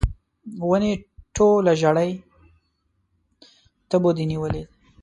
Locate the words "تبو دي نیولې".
3.89-4.63